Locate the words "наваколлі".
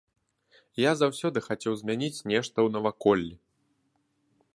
2.77-3.33